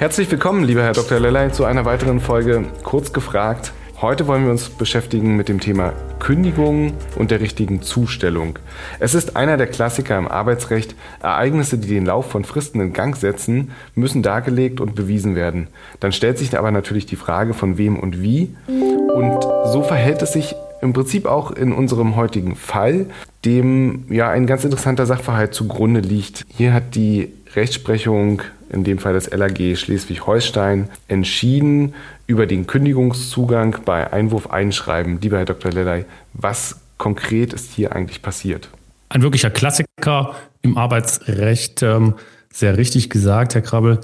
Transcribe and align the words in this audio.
Herzlich 0.00 0.30
willkommen, 0.30 0.64
lieber 0.64 0.82
Herr 0.82 0.94
Dr. 0.94 1.20
Lellay, 1.20 1.52
zu 1.52 1.66
einer 1.66 1.84
weiteren 1.84 2.20
Folge 2.20 2.64
Kurz 2.84 3.12
gefragt. 3.12 3.74
Heute 4.00 4.26
wollen 4.26 4.44
wir 4.44 4.50
uns 4.50 4.70
beschäftigen 4.70 5.36
mit 5.36 5.50
dem 5.50 5.60
Thema 5.60 5.92
Kündigung 6.20 6.94
und 7.16 7.30
der 7.30 7.40
richtigen 7.40 7.82
Zustellung. 7.82 8.58
Es 8.98 9.12
ist 9.12 9.36
einer 9.36 9.58
der 9.58 9.66
Klassiker 9.66 10.16
im 10.16 10.26
Arbeitsrecht. 10.26 10.94
Ereignisse, 11.22 11.76
die 11.76 11.88
den 11.88 12.06
Lauf 12.06 12.30
von 12.30 12.44
Fristen 12.44 12.80
in 12.80 12.94
Gang 12.94 13.14
setzen, 13.14 13.72
müssen 13.94 14.22
dargelegt 14.22 14.80
und 14.80 14.94
bewiesen 14.94 15.34
werden. 15.34 15.68
Dann 16.00 16.12
stellt 16.12 16.38
sich 16.38 16.56
aber 16.58 16.70
natürlich 16.70 17.04
die 17.04 17.16
Frage 17.16 17.52
von 17.52 17.76
wem 17.76 17.98
und 17.98 18.22
wie. 18.22 18.56
Und 18.68 19.42
so 19.66 19.82
verhält 19.82 20.22
es 20.22 20.32
sich 20.32 20.54
im 20.80 20.94
Prinzip 20.94 21.26
auch 21.26 21.50
in 21.50 21.72
unserem 21.72 22.16
heutigen 22.16 22.56
Fall, 22.56 23.04
dem 23.44 24.04
ja 24.10 24.30
ein 24.30 24.46
ganz 24.46 24.64
interessanter 24.64 25.06
Sachverhalt 25.06 25.54
zugrunde 25.54 26.00
liegt. 26.00 26.44
Hier 26.48 26.72
hat 26.72 26.94
die 26.94 27.32
Rechtsprechung, 27.54 28.42
in 28.70 28.84
dem 28.84 28.98
Fall 28.98 29.14
das 29.14 29.30
LAG 29.30 29.76
Schleswig-Holstein, 29.76 30.88
entschieden 31.08 31.94
über 32.26 32.46
den 32.46 32.66
Kündigungszugang 32.66 33.78
bei 33.84 34.12
Einwurf 34.12 34.50
einschreiben. 34.50 35.20
Lieber 35.20 35.38
Herr 35.38 35.46
Dr. 35.46 35.72
Lellay, 35.72 36.04
was 36.32 36.80
konkret 36.98 37.52
ist 37.52 37.72
hier 37.72 37.94
eigentlich 37.96 38.22
passiert? 38.22 38.68
Ein 39.08 39.22
wirklicher 39.22 39.50
Klassiker 39.50 40.36
im 40.62 40.76
Arbeitsrecht, 40.76 41.82
ähm, 41.82 42.14
sehr 42.52 42.76
richtig 42.76 43.10
gesagt, 43.10 43.54
Herr 43.54 43.62
Krabbel. 43.62 44.00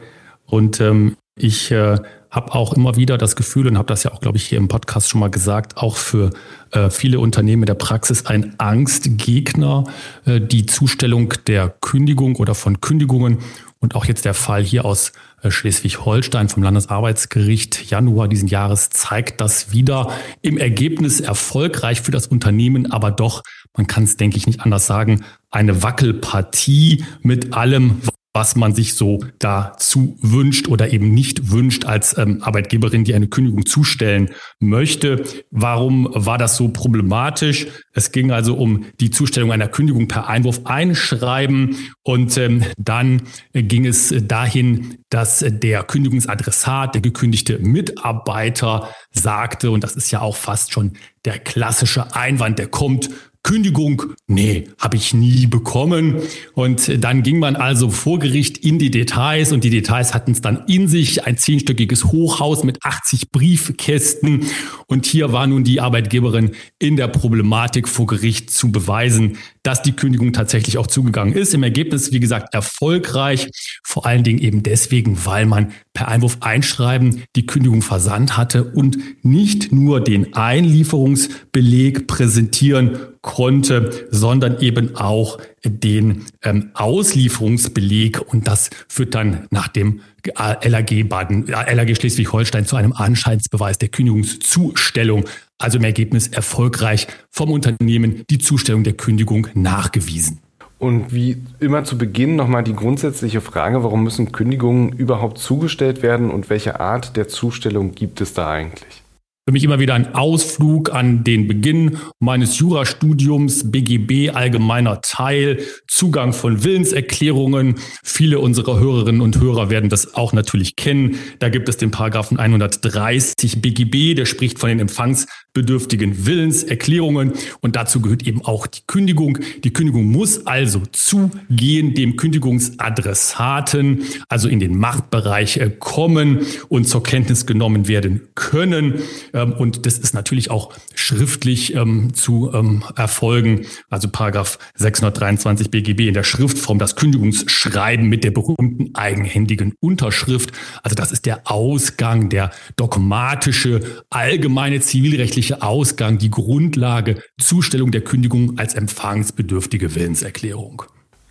Und 0.47 0.81
ähm, 0.81 1.17
ich 1.37 1.71
äh, 1.71 1.98
habe 2.30 2.55
auch 2.55 2.72
immer 2.74 2.96
wieder 2.96 3.19
das 3.19 3.36
Gefühl 3.36 3.66
und 3.66 3.78
habe 3.78 3.88
das 3.88 4.02
ja 4.02 4.12
auch, 4.12 4.20
glaube 4.20 4.36
ich, 4.36 4.46
hier 4.46 4.58
im 4.58 4.69
Podcast 4.69 5.08
schon 5.08 5.20
mal 5.20 5.30
gesagt, 5.30 5.77
auch 5.77 5.96
für 5.96 6.30
äh, 6.72 6.91
viele 6.91 7.20
Unternehmen 7.20 7.62
in 7.62 7.66
der 7.66 7.74
Praxis 7.74 8.27
ein 8.27 8.55
Angstgegner, 8.58 9.84
äh, 10.24 10.41
die 10.41 10.66
Zustellung 10.66 11.34
der 11.47 11.69
Kündigung 11.80 12.36
oder 12.36 12.54
von 12.54 12.80
Kündigungen. 12.80 13.38
Und 13.78 13.94
auch 13.94 14.06
jetzt 14.06 14.24
der 14.24 14.34
Fall 14.34 14.64
hier 14.64 14.84
aus 14.84 15.12
äh, 15.42 15.50
Schleswig-Holstein 15.50 16.48
vom 16.48 16.62
Landesarbeitsgericht 16.62 17.91
Januar 17.91 18.27
diesen 18.27 18.48
Jahres 18.48 18.91
zeigt 18.91 19.41
das 19.41 19.72
wieder 19.72 20.10
im 20.42 20.58
Ergebnis 20.58 21.20
erfolgreich 21.20 22.00
für 22.00 22.10
das 22.10 22.27
Unternehmen, 22.27 22.91
aber 22.91 23.10
doch, 23.10 23.42
man 23.77 23.86
kann 23.86 24.04
es, 24.04 24.16
denke 24.16 24.38
ich, 24.38 24.47
nicht 24.47 24.60
anders 24.60 24.86
sagen, 24.86 25.24
eine 25.50 25.82
Wackelpartie 25.82 27.04
mit 27.22 27.52
allem, 27.54 28.00
was 28.37 28.55
man 28.55 28.75
sich 28.75 28.92
so 28.92 29.20
dazu 29.39 30.19
wünscht 30.20 30.69
oder 30.69 30.92
eben 30.92 31.15
nicht 31.15 31.53
wünscht 31.53 31.87
als 31.87 32.19
ähm, 32.19 32.43
Arbeitgeberin, 32.43 33.03
die 33.03 33.15
eine 33.15 33.28
Kündigung 33.28 33.65
zustellen 33.65 34.28
möchte. 34.61 35.25
Warum 35.51 36.06
war 36.12 36.37
das 36.37 36.59
so 36.59 36.69
problematisch? 36.69 37.67
Es 37.95 38.12
ging 38.12 38.33
also 38.33 38.55
um 38.55 38.84
die 39.01 39.09
Zustellung 39.09 39.53
einer 39.53 39.69
Kündigung 39.69 40.06
per 40.06 40.28
Einwurf 40.28 40.61
einschreiben 40.67 41.78
und 42.03 42.37
ähm, 42.37 42.62
dann 42.77 43.23
ging 43.55 43.87
es 43.87 44.15
dahin, 44.15 44.98
dass 45.09 45.43
der 45.43 45.84
Kündigungsadressat, 45.84 46.95
der 46.95 47.00
gekündigte 47.00 47.59
Mitarbeiter 47.59 48.91
sagte, 49.12 49.71
und 49.71 49.83
das 49.83 49.97
ist 49.97 50.11
ja 50.11 50.21
auch 50.21 50.37
fast 50.37 50.75
schon 50.75 50.93
der 51.25 51.39
klassische 51.39 52.15
Einwand, 52.15 52.59
der 52.59 52.67
kommt, 52.67 53.09
Kündigung, 53.47 54.03
nee, 54.26 54.65
habe 54.76 54.97
ich 54.97 55.15
nie 55.15 55.47
bekommen. 55.47 56.16
Und 56.54 57.04
dann 57.04 57.22
ging 57.22 57.38
man 57.38 57.54
also 57.54 57.91
vor 57.91 58.19
Gericht 58.19 58.59
in 58.59 58.81
die 58.81 58.91
Details 58.91 59.53
und 59.53 59.62
die 59.62 59.71
Details 59.71 60.15
hatten 60.15 60.32
es 60.32 60.41
dann 60.41 60.65
in 60.66 60.88
sich, 60.88 61.26
ein 61.26 61.38
zehnstöckiges 61.38 62.06
Hochhaus 62.06 62.65
mit 62.65 62.78
80 62.82 63.31
Briefkästen. 63.31 64.47
Und 64.88 65.06
hier 65.06 65.32
war 65.32 65.47
nun 65.47 65.62
die 65.62 65.81
Arbeitgeberin 65.81 66.56
in 66.81 66.97
der 66.97 67.06
Problematik 67.06 67.87
vor 67.87 68.06
Gericht 68.06 68.50
zu 68.50 68.72
beweisen, 68.72 69.38
dass 69.66 69.82
die 69.82 69.93
Kündigung 69.93 70.32
tatsächlich 70.32 70.78
auch 70.78 70.87
zugegangen 70.87 71.34
ist. 71.34 71.53
Im 71.53 71.65
Ergebnis, 71.65 72.12
wie 72.12 72.21
gesagt, 72.21 72.54
erfolgreich. 72.54 73.50
Vor 73.82 74.06
allen 74.06 74.22
Dingen 74.22 74.38
eben 74.38 74.62
deswegen, 74.62 75.19
weil 75.27 75.44
man 75.44 75.72
per 75.93 76.06
Einwurf 76.06 76.38
einschreiben 76.41 77.25
die 77.34 77.47
Kündigung 77.47 77.82
versandt 77.82 78.37
hatte 78.37 78.62
und 78.62 78.97
nicht 79.25 79.72
nur 79.72 80.00
den 80.00 80.34
Einlieferungsbeleg 80.34 82.06
präsentieren 82.06 82.99
konnte, 83.22 84.06
sondern 84.12 84.60
eben 84.60 84.94
auch 84.94 85.38
den 85.65 86.27
ähm, 86.44 86.71
Auslieferungsbeleg. 86.75 88.33
Und 88.33 88.47
das 88.47 88.71
führt 88.87 89.16
dann 89.16 89.48
nach 89.50 89.66
dem 89.66 90.00
LAG 90.34 91.09
Baden, 91.09 91.47
LAG 91.47 91.97
Schleswig-Holstein 91.97 92.66
zu 92.66 92.77
einem 92.77 92.93
Anscheinsbeweis 92.93 93.78
der 93.78 93.88
Kündigungszustellung. 93.88 95.25
Also 95.59 95.78
im 95.78 95.84
Ergebnis 95.84 96.28
erfolgreich 96.28 97.06
vom 97.31 97.50
Unternehmen 97.50 98.25
die 98.28 98.39
Zustellung 98.39 98.84
der 98.84 98.93
Kündigung 98.93 99.49
nachgewiesen. 99.55 100.41
Und 100.78 101.15
wie 101.15 101.43
immer 101.59 101.84
zu 101.84 101.97
Beginn 101.97 102.37
nochmal 102.37 102.62
die 102.62 102.75
grundsätzliche 102.75 103.41
Frage, 103.41 103.83
warum 103.83 104.03
müssen 104.03 104.33
Kündigungen 104.33 104.93
überhaupt 104.93 105.39
zugestellt 105.39 106.03
werden 106.03 106.31
und 106.31 106.50
welche 106.50 106.81
Art 106.81 107.16
der 107.16 107.28
Zustellung 107.28 107.93
gibt 107.93 108.21
es 108.21 108.34
da 108.34 108.50
eigentlich? 108.50 109.03
Für 109.49 109.53
mich 109.53 109.62
immer 109.62 109.79
wieder 109.79 109.95
ein 109.95 110.12
Ausflug 110.17 110.93
an 110.93 111.23
den 111.23 111.47
Beginn 111.47 111.99
meines 112.19 112.59
Jurastudiums, 112.59 113.71
BGB 113.71 114.34
allgemeiner 114.34 115.01
Teil, 115.03 115.61
Zugang 115.87 116.33
von 116.33 116.65
Willenserklärungen. 116.65 117.77
Viele 118.03 118.41
unserer 118.41 118.81
Hörerinnen 118.81 119.21
und 119.21 119.41
Hörer 119.41 119.71
werden 119.71 119.89
das 119.89 120.15
auch 120.17 120.33
natürlich 120.33 120.75
kennen. 120.75 121.21
Da 121.39 121.49
gibt 121.49 121.69
es 121.69 121.77
den 121.77 121.93
Paragraphen 121.93 122.41
130 122.41 123.62
BGB, 123.62 124.17
der 124.17 124.25
spricht 124.25 124.59
von 124.59 124.69
den 124.69 124.81
empfangsbedürftigen 124.81 126.27
Willenserklärungen 126.27 127.33
und 127.61 127.77
dazu 127.77 128.01
gehört 128.01 128.27
eben 128.27 128.45
auch 128.45 128.67
die 128.67 128.81
Kündigung. 128.89 129.39
Die 129.63 129.73
Kündigung 129.73 130.07
muss 130.07 130.45
also 130.49 130.83
zugehen 130.91 131.95
dem 131.95 132.17
Kündigungsadressaten, 132.17 134.03
also 134.28 134.49
in 134.49 134.59
den 134.59 134.77
Machtbereich 134.77 135.59
äh, 135.59 135.71
kommen 135.71 136.41
und 136.69 136.89
zur 136.89 137.05
Kenntnis 137.05 137.47
genommen 137.47 137.87
werden 137.87 138.23
können. 138.34 139.03
Ähm, 139.36 139.52
und 139.52 139.86
das 139.86 139.98
ist 139.98 140.14
natürlich 140.14 140.50
auch 140.50 140.72
schriftlich 140.94 141.74
ähm, 141.74 142.14
zu 142.14 142.50
ähm, 142.52 142.82
erfolgen. 142.97 143.66
Also 143.91 144.08
Paragraph 144.08 144.58
623 144.74 145.70
BGB 145.70 146.08
in 146.08 146.14
der 146.14 146.24
Schriftform 146.24 146.78
das 146.78 146.97
Kündigungsschreiben 146.97 148.08
mit 148.08 148.24
der 148.24 148.30
berühmten 148.30 148.94
eigenhändigen 148.94 149.74
Unterschrift. 149.80 150.52
Also 150.82 150.97
das 150.97 151.12
ist 151.12 151.26
der 151.26 151.50
Ausgang, 151.50 152.30
der 152.30 152.50
dogmatische, 152.76 153.80
allgemeine 154.10 154.80
zivilrechtliche 154.80 155.62
Ausgang, 155.62 156.18
die 156.18 156.30
Grundlage 156.30 157.22
Zustellung 157.38 157.91
der 157.91 158.00
Kündigung 158.00 158.58
als 158.58 158.74
empfangsbedürftige 158.74 159.94
Willenserklärung. 159.94 160.84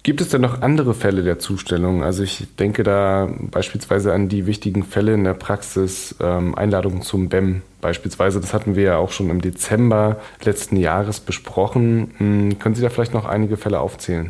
Gibt 0.05 0.21
es 0.21 0.29
denn 0.29 0.41
noch 0.41 0.61
andere 0.61 0.93
Fälle 0.93 1.23
der 1.23 1.39
Zustellung? 1.39 2.03
Also 2.03 2.21
ich 2.21 2.45
denke 2.59 2.83
da 2.83 3.27
beispielsweise 3.49 4.13
an 4.13 4.29
die 4.29 4.45
wichtigen 4.45 4.83
Fälle 4.83 5.15
in 5.15 5.23
der 5.23 5.33
Praxis, 5.33 6.13
ähm, 6.21 6.53
Einladungen 6.53 7.01
zum 7.01 7.27
BEM 7.27 7.63
beispielsweise. 7.81 8.39
Das 8.39 8.53
hatten 8.53 8.75
wir 8.75 8.83
ja 8.83 8.97
auch 8.97 9.11
schon 9.11 9.31
im 9.31 9.41
Dezember 9.41 10.21
letzten 10.43 10.77
Jahres 10.77 11.21
besprochen. 11.21 12.11
Hm, 12.19 12.59
können 12.59 12.75
Sie 12.75 12.83
da 12.83 12.91
vielleicht 12.91 13.15
noch 13.15 13.25
einige 13.25 13.57
Fälle 13.57 13.79
aufzählen? 13.79 14.29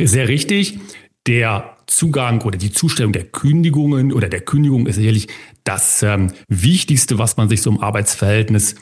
Sehr 0.00 0.28
richtig. 0.28 0.80
Der 1.26 1.76
Zugang 1.84 2.40
oder 2.40 2.56
die 2.56 2.72
Zustellung 2.72 3.12
der 3.12 3.24
Kündigungen 3.24 4.14
oder 4.14 4.30
der 4.30 4.40
Kündigung 4.40 4.86
ist 4.86 4.96
sicherlich 4.96 5.28
das 5.62 6.02
ähm, 6.02 6.32
Wichtigste, 6.48 7.18
was 7.18 7.36
man 7.36 7.50
sich 7.50 7.60
so 7.60 7.68
im 7.68 7.82
Arbeitsverhältnis 7.82 8.76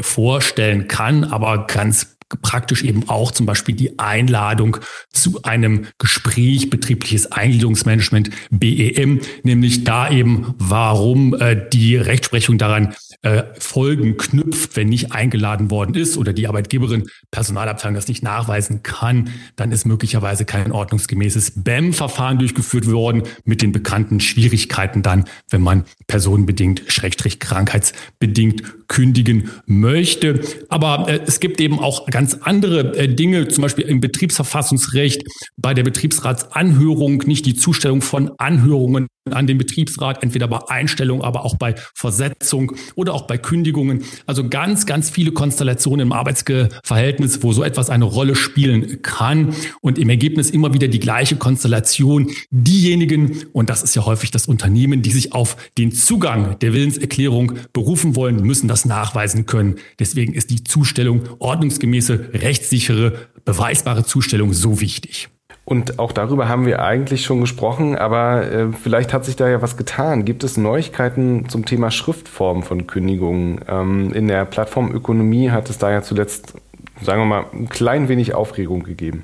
vorstellen 0.00 0.88
kann. 0.88 1.22
Aber 1.22 1.68
ganz 1.68 2.13
praktisch 2.42 2.82
eben 2.82 3.08
auch 3.08 3.32
zum 3.32 3.46
Beispiel 3.46 3.74
die 3.74 3.98
Einladung 3.98 4.78
zu 5.12 5.42
einem 5.42 5.86
Gespräch, 5.98 6.70
betriebliches 6.70 7.30
Eingliederungsmanagement, 7.32 8.30
BEM, 8.50 9.20
nämlich 9.42 9.84
da 9.84 10.10
eben, 10.10 10.54
warum 10.58 11.34
äh, 11.34 11.68
die 11.72 11.96
Rechtsprechung 11.96 12.58
daran 12.58 12.94
äh, 13.22 13.44
Folgen 13.58 14.16
knüpft, 14.16 14.76
wenn 14.76 14.88
nicht 14.88 15.12
eingeladen 15.12 15.70
worden 15.70 15.94
ist 15.94 16.16
oder 16.16 16.32
die 16.32 16.46
Arbeitgeberin, 16.46 17.04
Personalabteilung 17.30 17.94
das 17.94 18.08
nicht 18.08 18.22
nachweisen 18.22 18.82
kann, 18.82 19.30
dann 19.56 19.72
ist 19.72 19.86
möglicherweise 19.86 20.44
kein 20.44 20.72
ordnungsgemäßes 20.72 21.52
BEM-Verfahren 21.56 22.38
durchgeführt 22.38 22.90
worden 22.90 23.22
mit 23.44 23.62
den 23.62 23.72
bekannten 23.72 24.20
Schwierigkeiten 24.20 25.02
dann, 25.02 25.24
wenn 25.50 25.62
man 25.62 25.84
personenbedingt, 26.06 26.84
schrägstrich 26.88 27.40
krankheitsbedingt 27.40 28.88
kündigen 28.88 29.50
möchte. 29.66 30.40
Aber 30.68 31.08
äh, 31.08 31.20
es 31.26 31.40
gibt 31.40 31.60
eben 31.60 31.78
auch 31.78 32.06
ganz 32.06 32.23
ganz 32.24 32.38
andere 32.40 32.96
äh, 32.96 33.06
Dinge, 33.06 33.48
zum 33.48 33.60
Beispiel 33.60 33.84
im 33.84 34.00
Betriebsverfassungsrecht, 34.00 35.24
bei 35.58 35.74
der 35.74 35.82
Betriebsratsanhörung, 35.82 37.18
nicht 37.26 37.44
die 37.44 37.54
Zustellung 37.54 38.00
von 38.00 38.30
Anhörungen 38.38 39.08
an 39.30 39.46
den 39.46 39.56
Betriebsrat, 39.56 40.22
entweder 40.22 40.48
bei 40.48 40.58
Einstellung, 40.68 41.22
aber 41.22 41.46
auch 41.46 41.56
bei 41.56 41.74
Versetzung 41.94 42.72
oder 42.94 43.14
auch 43.14 43.26
bei 43.26 43.38
Kündigungen. 43.38 44.04
Also 44.26 44.46
ganz, 44.48 44.84
ganz 44.84 45.08
viele 45.08 45.32
Konstellationen 45.32 46.08
im 46.08 46.12
Arbeitsverhältnis, 46.12 47.42
wo 47.42 47.52
so 47.54 47.62
etwas 47.62 47.88
eine 47.88 48.04
Rolle 48.04 48.36
spielen 48.36 49.00
kann 49.00 49.54
und 49.80 49.98
im 49.98 50.10
Ergebnis 50.10 50.50
immer 50.50 50.74
wieder 50.74 50.88
die 50.88 51.00
gleiche 51.00 51.36
Konstellation. 51.36 52.30
Diejenigen, 52.50 53.44
und 53.52 53.70
das 53.70 53.82
ist 53.82 53.96
ja 53.96 54.04
häufig 54.04 54.30
das 54.30 54.46
Unternehmen, 54.46 55.00
die 55.00 55.12
sich 55.12 55.32
auf 55.32 55.56
den 55.78 55.92
Zugang 55.92 56.58
der 56.58 56.74
Willenserklärung 56.74 57.54
berufen 57.72 58.16
wollen, 58.16 58.42
müssen 58.42 58.68
das 58.68 58.84
nachweisen 58.84 59.46
können. 59.46 59.76
Deswegen 59.98 60.34
ist 60.34 60.50
die 60.50 60.64
Zustellung 60.64 61.22
ordnungsgemäße, 61.38 62.13
rechtssichere, 62.14 63.14
beweisbare 63.44 64.04
Zustellung 64.04 64.52
so 64.52 64.80
wichtig. 64.80 65.28
Und 65.64 65.98
auch 65.98 66.12
darüber 66.12 66.48
haben 66.48 66.66
wir 66.66 66.82
eigentlich 66.82 67.24
schon 67.24 67.40
gesprochen, 67.40 67.96
aber 67.96 68.50
äh, 68.50 68.66
vielleicht 68.72 69.14
hat 69.14 69.24
sich 69.24 69.36
da 69.36 69.48
ja 69.48 69.62
was 69.62 69.78
getan. 69.78 70.26
Gibt 70.26 70.44
es 70.44 70.58
Neuigkeiten 70.58 71.48
zum 71.48 71.64
Thema 71.64 71.90
Schriftform 71.90 72.62
von 72.62 72.86
Kündigungen? 72.86 73.60
Ähm, 73.66 74.12
in 74.12 74.28
der 74.28 74.44
Plattformökonomie 74.44 75.50
hat 75.50 75.70
es 75.70 75.78
da 75.78 75.90
ja 75.90 76.02
zuletzt, 76.02 76.54
sagen 77.00 77.22
wir 77.22 77.26
mal, 77.26 77.46
ein 77.54 77.70
klein 77.70 78.08
wenig 78.08 78.34
Aufregung 78.34 78.82
gegeben. 78.82 79.22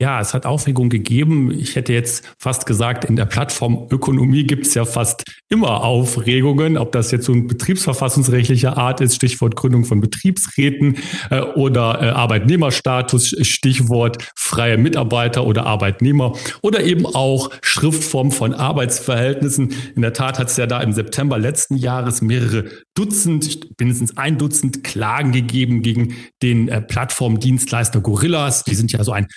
Ja, 0.00 0.18
es 0.18 0.32
hat 0.32 0.46
Aufregung 0.46 0.88
gegeben. 0.88 1.50
Ich 1.50 1.76
hätte 1.76 1.92
jetzt 1.92 2.24
fast 2.38 2.64
gesagt, 2.64 3.04
in 3.04 3.16
der 3.16 3.26
Plattformökonomie 3.26 4.44
gibt 4.44 4.66
es 4.66 4.72
ja 4.72 4.86
fast 4.86 5.24
immer 5.50 5.84
Aufregungen, 5.84 6.78
ob 6.78 6.92
das 6.92 7.10
jetzt 7.10 7.26
so 7.26 7.32
ein 7.32 7.46
betriebsverfassungsrechtlicher 7.46 8.78
Art 8.78 9.02
ist, 9.02 9.16
Stichwort 9.16 9.56
Gründung 9.56 9.84
von 9.84 10.00
Betriebsräten 10.00 10.96
äh, 11.28 11.40
oder 11.40 12.00
äh, 12.00 12.08
Arbeitnehmerstatus, 12.08 13.36
Stichwort 13.42 14.30
freie 14.34 14.78
Mitarbeiter 14.78 15.46
oder 15.46 15.66
Arbeitnehmer 15.66 16.32
oder 16.62 16.82
eben 16.82 17.04
auch 17.04 17.50
Schriftform 17.60 18.32
von 18.32 18.54
Arbeitsverhältnissen. 18.54 19.74
In 19.96 20.00
der 20.00 20.14
Tat 20.14 20.38
hat 20.38 20.48
es 20.48 20.56
ja 20.56 20.66
da 20.66 20.80
im 20.80 20.92
September 20.92 21.38
letzten 21.38 21.76
Jahres 21.76 22.22
mehrere 22.22 22.64
Dutzend, 22.94 23.68
mindestens 23.78 24.16
ein 24.16 24.38
Dutzend 24.38 24.82
Klagen 24.82 25.32
gegeben 25.32 25.82
gegen 25.82 26.14
den 26.42 26.68
äh, 26.68 26.80
Plattformdienstleister 26.80 28.00
Gorillas. 28.00 28.64
Die 28.64 28.74
sind 28.74 28.92
ja 28.92 29.04
so 29.04 29.12
ein 29.12 29.28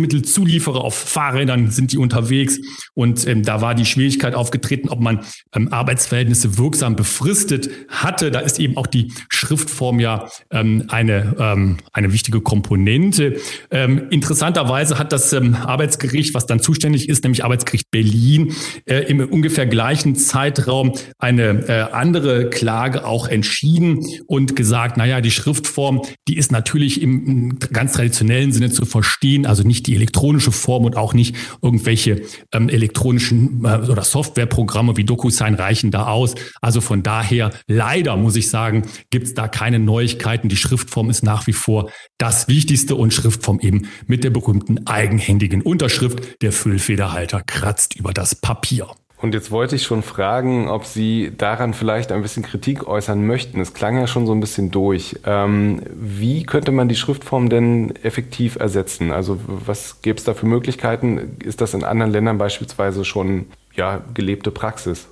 Lebensmittelzulieferer 0.00 0.82
auf 0.82 0.94
Fahrrädern, 0.94 1.70
sind 1.70 1.92
die 1.92 1.98
unterwegs. 1.98 2.58
Und 2.94 3.26
ähm, 3.26 3.42
da 3.42 3.60
war 3.60 3.74
die 3.74 3.84
Schwierigkeit 3.84 4.34
aufgetreten, 4.34 4.88
ob 4.88 5.00
man 5.00 5.20
ähm, 5.54 5.72
Arbeitsverhältnisse 5.72 6.58
wirksam 6.58 6.96
befristet 6.96 7.70
hatte. 7.88 8.30
Da 8.30 8.40
ist 8.40 8.58
eben 8.58 8.76
auch 8.76 8.86
die 8.86 9.12
Schriftform 9.28 10.00
ja 10.00 10.28
ähm, 10.50 10.84
eine, 10.88 11.36
ähm, 11.38 11.78
eine 11.92 12.12
wichtige 12.12 12.40
Komponente. 12.40 13.36
Ähm, 13.70 14.08
interessanterweise 14.10 14.98
hat 14.98 15.12
das 15.12 15.32
ähm, 15.32 15.54
Arbeitsgericht, 15.54 16.34
was 16.34 16.46
dann 16.46 16.60
zuständig 16.60 17.08
ist, 17.08 17.24
nämlich 17.24 17.44
Arbeitsgericht 17.44 17.90
Berlin, 17.90 18.54
äh, 18.86 19.00
im 19.10 19.20
ungefähr 19.20 19.66
gleichen 19.66 20.16
Zeitraum 20.16 20.94
eine 21.18 21.68
äh, 21.68 21.92
andere 21.92 22.50
Klage 22.50 23.04
auch 23.04 23.28
entschieden 23.28 24.06
und 24.26 24.56
gesagt, 24.56 24.96
naja, 24.96 25.20
die 25.20 25.30
Schriftform, 25.30 26.02
die 26.28 26.36
ist 26.36 26.52
natürlich 26.52 27.02
im 27.02 27.58
ganz 27.72 27.92
traditionellen 27.92 28.52
Sinne 28.52 28.70
zu 28.70 28.84
verstehen, 28.84 29.46
also 29.46 29.62
nicht 29.62 29.86
die 29.86 29.89
elektronische 29.94 30.52
Form 30.52 30.84
und 30.84 30.96
auch 30.96 31.14
nicht 31.14 31.34
irgendwelche 31.62 32.22
ähm, 32.52 32.68
elektronischen 32.68 33.64
äh, 33.64 33.88
oder 33.88 34.02
Softwareprogramme 34.02 34.96
wie 34.96 35.04
DocuSign 35.04 35.54
reichen 35.54 35.90
da 35.90 36.06
aus. 36.06 36.34
Also 36.60 36.80
von 36.80 37.02
daher, 37.02 37.50
leider 37.66 38.16
muss 38.16 38.36
ich 38.36 38.48
sagen, 38.48 38.82
gibt 39.10 39.26
es 39.26 39.34
da 39.34 39.48
keine 39.48 39.78
Neuigkeiten. 39.78 40.48
Die 40.48 40.56
Schriftform 40.56 41.10
ist 41.10 41.22
nach 41.22 41.46
wie 41.46 41.52
vor 41.52 41.90
das 42.18 42.48
Wichtigste 42.48 42.94
und 42.94 43.12
Schriftform 43.14 43.60
eben 43.60 43.88
mit 44.06 44.24
der 44.24 44.30
berühmten 44.30 44.86
eigenhändigen 44.86 45.62
Unterschrift. 45.62 46.42
Der 46.42 46.52
Füllfederhalter 46.52 47.42
kratzt 47.42 47.96
über 47.96 48.12
das 48.12 48.34
Papier. 48.34 48.86
Und 49.20 49.34
jetzt 49.34 49.50
wollte 49.50 49.76
ich 49.76 49.82
schon 49.82 50.02
fragen, 50.02 50.68
ob 50.68 50.86
Sie 50.86 51.32
daran 51.36 51.74
vielleicht 51.74 52.10
ein 52.10 52.22
bisschen 52.22 52.42
Kritik 52.42 52.86
äußern 52.86 53.26
möchten. 53.26 53.60
Es 53.60 53.74
klang 53.74 53.98
ja 53.98 54.06
schon 54.06 54.26
so 54.26 54.32
ein 54.32 54.40
bisschen 54.40 54.70
durch. 54.70 55.16
Ähm, 55.26 55.82
wie 55.92 56.44
könnte 56.44 56.72
man 56.72 56.88
die 56.88 56.96
Schriftform 56.96 57.50
denn 57.50 57.94
effektiv 58.02 58.56
ersetzen? 58.56 59.12
Also 59.12 59.38
was 59.46 60.00
gäbe 60.00 60.16
es 60.16 60.24
da 60.24 60.32
für 60.32 60.46
Möglichkeiten? 60.46 61.36
Ist 61.44 61.60
das 61.60 61.74
in 61.74 61.84
anderen 61.84 62.12
Ländern 62.12 62.38
beispielsweise 62.38 63.04
schon 63.04 63.46
ja, 63.74 64.00
gelebte 64.14 64.50
Praxis? 64.50 65.08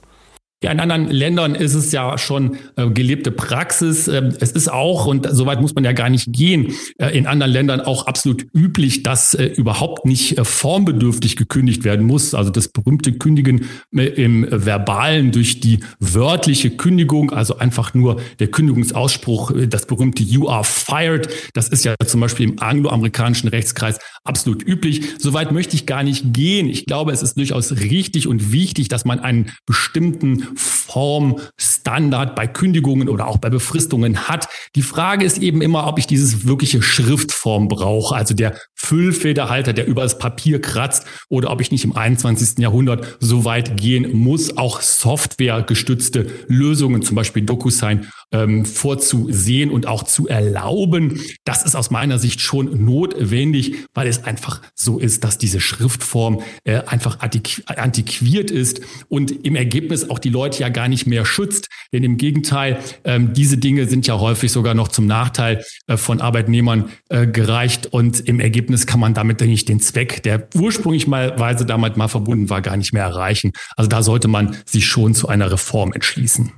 Ja, 0.60 0.72
in 0.72 0.81
anderen 0.81 1.08
Ländern 1.08 1.55
ist 1.55 1.75
es 1.75 1.93
ja 1.93 2.19
schon 2.19 2.58
äh, 2.75 2.90
gelebte 2.90 3.31
Praxis. 3.31 4.08
Ähm, 4.08 4.34
es 4.40 4.50
ist 4.50 4.69
auch, 4.69 5.06
und 5.06 5.28
soweit 5.31 5.60
muss 5.60 5.76
man 5.76 5.84
ja 5.84 5.93
gar 5.93 6.10
nicht 6.10 6.32
gehen, 6.32 6.75
äh, 6.99 7.16
in 7.16 7.28
anderen 7.28 7.52
Ländern 7.52 7.81
auch 7.81 8.08
absolut 8.08 8.44
üblich, 8.56 9.05
dass 9.05 9.34
äh, 9.34 9.44
überhaupt 9.44 10.05
nicht 10.05 10.37
äh, 10.37 10.44
formbedürftig 10.44 11.37
gekündigt 11.37 11.84
werden 11.84 12.05
muss. 12.05 12.34
Also 12.34 12.50
das 12.50 12.66
berühmte 12.66 13.12
Kündigen 13.12 13.66
im 13.93 14.49
Verbalen 14.50 15.31
durch 15.31 15.60
die 15.60 15.78
wörtliche 16.00 16.70
Kündigung, 16.70 17.31
also 17.31 17.58
einfach 17.58 17.94
nur 17.94 18.20
der 18.40 18.49
Kündigungsausspruch, 18.49 19.52
äh, 19.52 19.69
das 19.69 19.87
berühmte 19.87 20.25
You 20.25 20.49
are 20.49 20.64
fired. 20.64 21.28
Das 21.54 21.69
ist 21.69 21.84
ja 21.84 21.94
zum 22.04 22.20
Beispiel 22.20 22.49
im 22.49 22.58
angloamerikanischen 22.58 23.49
Rechtskreis 23.49 24.00
absolut 24.25 24.66
üblich. 24.66 25.02
Soweit 25.19 25.52
möchte 25.52 25.76
ich 25.76 25.87
gar 25.87 26.02
nicht 26.02 26.34
gehen. 26.34 26.69
Ich 26.69 26.84
glaube, 26.84 27.12
es 27.12 27.22
ist 27.22 27.37
durchaus 27.37 27.70
richtig 27.70 28.26
und 28.26 28.50
wichtig, 28.50 28.88
dass 28.88 29.04
man 29.04 29.20
einen 29.20 29.52
bestimmten 29.64 30.47
Formstandard 30.56 32.34
bei 32.34 32.46
Kündigungen 32.46 33.08
oder 33.08 33.26
auch 33.26 33.38
bei 33.38 33.50
Befristungen 33.50 34.28
hat. 34.28 34.48
Die 34.74 34.82
Frage 34.82 35.24
ist 35.24 35.38
eben 35.38 35.62
immer, 35.62 35.86
ob 35.86 35.98
ich 35.98 36.06
dieses 36.06 36.46
wirkliche 36.46 36.82
Schriftform 36.82 37.68
brauche, 37.68 38.14
also 38.14 38.34
der 38.34 38.56
Füllfederhalter, 38.74 39.72
der 39.72 39.86
über 39.86 40.02
das 40.02 40.18
Papier 40.18 40.60
kratzt, 40.60 41.04
oder 41.28 41.50
ob 41.50 41.60
ich 41.60 41.70
nicht 41.70 41.84
im 41.84 41.96
21. 41.96 42.58
Jahrhundert 42.58 43.18
so 43.20 43.44
weit 43.44 43.76
gehen 43.76 44.16
muss, 44.16 44.56
auch 44.56 44.80
softwaregestützte 44.80 46.26
Lösungen, 46.46 47.02
zum 47.02 47.16
Beispiel 47.16 47.42
DocuSign, 47.42 48.08
ähm, 48.32 48.64
vorzusehen 48.64 49.70
und 49.70 49.86
auch 49.86 50.02
zu 50.02 50.28
erlauben. 50.28 51.20
Das 51.44 51.64
ist 51.64 51.74
aus 51.74 51.90
meiner 51.90 52.18
Sicht 52.18 52.40
schon 52.40 52.84
notwendig, 52.84 53.74
weil 53.94 54.06
es 54.06 54.24
einfach 54.24 54.60
so 54.74 54.98
ist, 54.98 55.24
dass 55.24 55.38
diese 55.38 55.60
Schriftform 55.60 56.42
äh, 56.64 56.80
einfach 56.86 57.18
antiquiert 57.20 58.50
ist 58.50 58.80
und 59.08 59.44
im 59.44 59.56
Ergebnis 59.56 60.10
auch 60.10 60.18
die 60.18 60.28
Leute 60.28 60.38
ja 60.58 60.69
gar 60.69 60.88
nicht 60.88 61.06
mehr 61.06 61.25
schützt. 61.25 61.69
Denn 61.93 62.05
im 62.05 62.17
Gegenteil, 62.17 62.79
ähm, 63.05 63.32
diese 63.32 63.58
Dinge 63.58 63.87
sind 63.87 64.06
ja 64.06 64.19
häufig 64.19 64.52
sogar 64.52 64.75
noch 64.75 64.88
zum 64.88 65.06
Nachteil 65.06 65.64
äh, 65.87 65.96
von 65.96 66.20
Arbeitnehmern 66.20 66.90
äh, 67.08 67.26
gereicht. 67.26 67.87
Und 67.87 68.20
im 68.20 68.40
Ergebnis 68.40 68.87
kann 68.87 69.00
man 69.00 69.14
damit, 69.14 69.40
denke 69.40 69.55
ich, 69.55 69.64
den 69.64 69.81
Zweck, 69.81 70.23
der 70.23 70.49
ursprünglich 70.55 71.06
malweise 71.06 71.67
damit 71.67 71.96
mal 71.96 72.08
verbunden 72.08 72.50
war, 72.50 72.62
gar 72.62 72.76
nicht 72.76 72.93
mehr 72.93 73.05
erreichen. 73.05 73.52
Also 73.76 73.88
da 73.88 74.02
sollte 74.02 74.29
man 74.29 74.56
sich 74.64 74.87
schon 74.87 75.14
zu 75.14 75.29
einer 75.29 75.50
Reform 75.50 75.93
entschließen. 75.93 76.52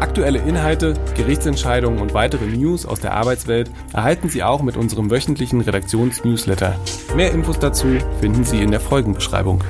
Aktuelle 0.00 0.38
Inhalte, 0.38 0.94
Gerichtsentscheidungen 1.14 2.00
und 2.00 2.12
weitere 2.12 2.44
News 2.46 2.84
aus 2.84 3.00
der 3.00 3.14
Arbeitswelt 3.14 3.70
erhalten 3.92 4.28
Sie 4.28 4.42
auch 4.42 4.62
mit 4.62 4.76
unserem 4.76 5.10
wöchentlichen 5.10 5.60
Redaktionsnewsletter. 5.60 6.78
Mehr 7.14 7.32
Infos 7.32 7.58
dazu 7.58 7.86
finden 8.20 8.44
Sie 8.44 8.60
in 8.60 8.70
der 8.70 8.80
Folgenbeschreibung. 8.80 9.62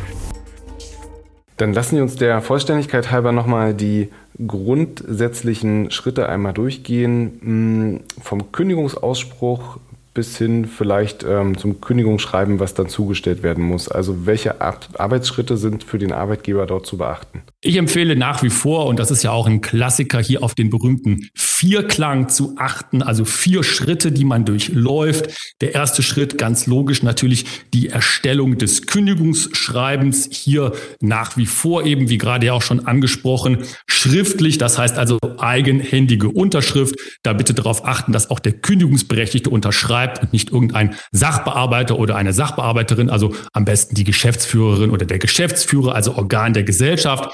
Dann 1.56 1.72
lassen 1.72 1.96
Sie 1.96 2.02
uns 2.02 2.16
der 2.16 2.42
Vollständigkeit 2.42 3.10
halber 3.10 3.32
nochmal 3.32 3.72
die 3.72 4.10
grundsätzlichen 4.46 5.90
Schritte 5.90 6.28
einmal 6.28 6.52
durchgehen. 6.52 7.40
Hm, 7.42 8.00
vom 8.22 8.52
Kündigungsausspruch 8.52 9.78
bis 10.16 10.38
hin 10.38 10.64
vielleicht 10.64 11.25
ähm, 11.28 11.58
zum 11.58 11.82
Kündigungsschreiben, 11.82 12.58
was 12.58 12.73
dann 12.73 12.88
zugestellt 12.88 13.42
werden 13.42 13.62
muss. 13.62 13.87
Also 13.88 14.25
welche 14.25 14.62
Arbeitsschritte 14.62 15.58
sind 15.58 15.85
für 15.85 15.99
den 15.99 16.11
Arbeitgeber 16.11 16.64
dort 16.64 16.87
zu 16.87 16.96
beachten? 16.96 17.42
Ich 17.61 17.76
empfehle 17.76 18.16
nach 18.16 18.42
wie 18.42 18.49
vor, 18.49 18.87
und 18.87 18.99
das 18.99 19.11
ist 19.11 19.23
ja 19.23 19.32
auch 19.32 19.46
ein 19.46 19.61
Klassiker, 19.61 20.18
hier 20.18 20.42
auf 20.42 20.54
den 20.54 20.70
berühmten 20.70 21.28
Vierklang 21.35 22.30
zu 22.30 22.54
achten, 22.56 23.02
also 23.02 23.26
vier 23.26 23.62
Schritte, 23.62 24.11
die 24.11 24.25
man 24.25 24.46
durchläuft. 24.46 25.37
Der 25.61 25.75
erste 25.75 26.02
Schritt, 26.02 26.38
ganz 26.38 26.66
logisch 26.66 27.02
natürlich, 27.02 27.44
die 27.75 27.88
Erstellung 27.88 28.56
des 28.56 28.87
Kündigungsschreibens. 28.87 30.30
Hier 30.30 30.73
nach 31.00 31.37
wie 31.37 31.46
vor 31.46 31.85
eben, 31.85 32.08
wie 32.08 32.16
gerade 32.16 32.46
ja 32.46 32.54
auch 32.54 32.62
schon 32.62 32.87
angesprochen, 32.87 33.64
schriftlich, 33.87 34.56
das 34.56 34.78
heißt 34.78 34.96
also 34.96 35.18
eigenhändige 35.38 36.28
Unterschrift. 36.28 36.94
Da 37.23 37.35
bitte 37.35 37.52
darauf 37.52 37.85
achten, 37.85 38.12
dass 38.12 38.30
auch 38.30 38.38
der 38.38 38.52
Kündigungsberechtigte 38.52 39.50
unterschreibt 39.50 40.05
und 40.22 40.32
nicht 40.32 40.50
irgendein 40.50 40.94
Sachbearbeiter 41.12 41.98
oder 41.98 42.16
eine 42.16 42.32
Sachbearbeiterin, 42.32 43.10
also 43.10 43.34
am 43.52 43.64
besten 43.64 43.94
die 43.94 44.04
Geschäftsführerin 44.04 44.90
oder 44.90 45.06
der 45.06 45.18
Geschäftsführer, 45.18 45.94
also 45.94 46.14
Organ 46.16 46.52
der 46.52 46.64
Gesellschaft. 46.64 47.30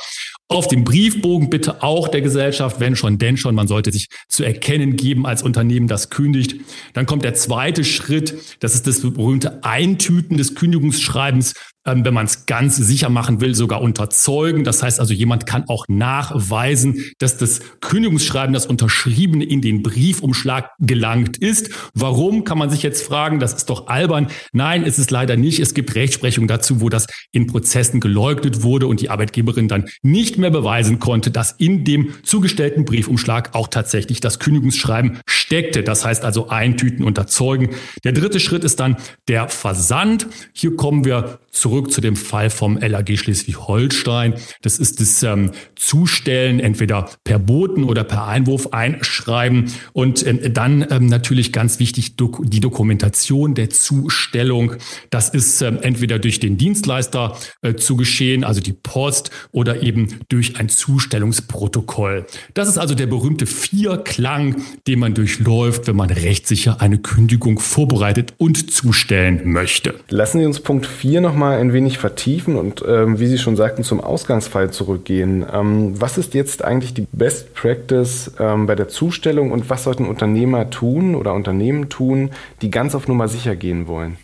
Auf 0.52 0.68
dem 0.68 0.85
Briefbogen 0.85 1.49
bitte 1.49 1.82
auch 1.82 2.09
der 2.09 2.21
Gesellschaft, 2.21 2.78
wenn 2.78 2.94
schon, 2.94 3.16
denn 3.16 3.38
schon, 3.38 3.54
man 3.54 3.68
sollte 3.68 3.90
sich 3.90 4.09
zu 4.28 4.44
erkennen 4.44 4.97
geben 4.97 5.25
als 5.25 5.42
Unternehmen, 5.42 5.88
das 5.88 6.11
kündigt. 6.11 6.56
Dann 6.92 7.06
kommt 7.06 7.25
der 7.25 7.32
zweite 7.32 7.85
Schritt, 7.85 8.35
das 8.61 8.75
ist 8.75 8.87
das 8.87 9.00
berühmte 9.00 9.64
Eintüten 9.64 10.37
des 10.37 10.54
Kündigungsschreibens 10.54 11.54
ähm, 11.85 12.04
wenn 12.04 12.14
man 12.14 12.26
es 12.26 12.47
ganz 12.47 12.76
sicher 12.76 13.09
machen 13.09 13.40
will, 13.40 13.54
sogar 13.54 13.82
unterzeugen. 13.82 14.62
Das 14.62 14.82
heißt 14.82 15.00
also, 15.00 15.12
jemand 15.12 15.47
kann 15.47 15.64
auch 15.68 15.87
nachweisen, 15.88 17.02
dass 17.18 17.37
das 17.37 17.61
Kündigungsschreiben, 17.80 18.52
das 18.52 18.66
Unterschriebene 18.66 19.44
in 19.44 19.61
den 19.61 19.82
Briefumschlag 19.82 20.71
gelangt 20.78 21.38
ist. 21.38 21.71
Warum, 21.94 22.44
kann 22.44 22.59
man 22.59 22.71
sich 22.71 22.82
jetzt 22.85 23.04
fragen, 23.04 23.40
das 23.40 23.52
ist 23.54 23.68
doch 23.68 23.88
albern. 23.88 24.28
Nein, 24.52 24.85
ist 24.85 24.99
es 24.99 25.11
leider 25.11 25.37
nicht. 25.37 25.59
Es 25.59 25.75
gibt 25.75 25.94
Rechtsprechung 25.94 26.47
dazu, 26.47 26.80
wo 26.80 26.88
das 26.88 27.06
in 27.32 27.49
Prozessen 27.49 27.99
geleugnet 27.99 28.62
wurde 28.62 28.87
und 28.87 29.00
die 29.00 29.11
Arbeitgeberin 29.11 29.66
dann 29.66 29.88
nicht 30.02 30.38
mehr 30.42 30.50
beweisen 30.50 30.99
konnte, 30.99 31.30
dass 31.30 31.52
in 31.52 31.84
dem 31.84 32.12
zugestellten 32.22 32.84
Briefumschlag 32.84 33.54
auch 33.54 33.68
tatsächlich 33.68 34.20
das 34.20 34.38
Kündigungsschreiben 34.38 35.20
steckte. 35.26 35.82
Das 35.82 36.04
heißt 36.04 36.25
also 36.25 36.49
eintüten, 36.49 37.04
unterzeugen. 37.04 37.70
Der 38.04 38.12
dritte 38.12 38.40
Schritt 38.40 38.64
ist 38.64 38.78
dann 38.80 38.96
der 39.28 39.49
Versand. 39.49 40.26
Hier 40.52 40.76
kommen 40.76 41.04
wir 41.04 41.38
zurück 41.50 41.92
zu 41.92 42.00
dem 42.00 42.16
Fall 42.16 42.50
vom 42.50 42.78
LAG 42.78 43.16
Schleswig-Holstein. 43.16 44.34
Das 44.62 44.78
ist 44.78 45.00
das 45.00 45.22
ähm, 45.22 45.50
Zustellen 45.76 46.61
entweder 46.61 47.11
per 47.25 47.38
Boten 47.38 47.84
oder 47.84 48.04
per 48.04 48.26
Einwurf 48.26 48.68
einschreiben 48.72 49.70
und 49.92 50.26
ähm, 50.26 50.40
dann 50.54 50.87
ähm, 50.90 51.06
natürlich 51.06 51.52
ganz 51.52 51.78
wichtig 51.78 52.16
dok 52.16 52.40
die 52.44 52.61
Dokumentation 52.61 53.54
der 53.54 53.70
Zustellung. 53.70 54.75
Das 55.11 55.28
ist 55.28 55.61
ähm, 55.61 55.78
entweder 55.82 56.18
durch 56.18 56.40
den 56.40 56.56
Dienstleister 56.56 57.37
äh, 57.61 57.75
zu 57.75 57.96
geschehen, 57.96 58.44
also 58.44 58.61
die 58.61 58.72
Post 58.72 59.30
oder 59.52 59.82
eben 59.82 60.20
durch 60.32 60.58
ein 60.58 60.68
Zustellungsprotokoll. 60.68 62.24
Das 62.54 62.68
ist 62.68 62.78
also 62.78 62.94
der 62.94 63.06
berühmte 63.06 63.46
Vierklang, 63.46 64.62
den 64.86 64.98
man 64.98 65.12
durchläuft, 65.14 65.86
wenn 65.86 65.96
man 65.96 66.10
rechtssicher 66.10 66.80
eine 66.80 66.98
Kündigung 66.98 67.58
vorbereitet 67.58 68.32
und 68.38 68.72
zustellen 68.72 69.42
möchte. 69.44 69.94
Lassen 70.08 70.38
Sie 70.38 70.46
uns 70.46 70.60
Punkt 70.60 70.86
4 70.86 71.20
nochmal 71.20 71.58
ein 71.58 71.72
wenig 71.72 71.98
vertiefen 71.98 72.56
und 72.56 72.82
ähm, 72.86 73.20
wie 73.20 73.26
Sie 73.26 73.38
schon 73.38 73.56
sagten, 73.56 73.84
zum 73.84 74.00
Ausgangsfall 74.00 74.70
zurückgehen. 74.70 75.44
Ähm, 75.52 76.00
was 76.00 76.16
ist 76.16 76.34
jetzt 76.34 76.64
eigentlich 76.64 76.94
die 76.94 77.06
Best 77.12 77.54
Practice 77.54 78.32
ähm, 78.38 78.66
bei 78.66 78.74
der 78.74 78.88
Zustellung 78.88 79.52
und 79.52 79.68
was 79.68 79.84
sollten 79.84 80.06
Unternehmer 80.06 80.70
tun 80.70 81.14
oder 81.14 81.34
Unternehmen 81.34 81.90
tun, 81.90 82.30
die 82.62 82.70
ganz 82.70 82.94
auf 82.94 83.06
Nummer 83.06 83.28
sicher 83.28 83.54
gehen 83.54 83.86
wollen? 83.86 84.16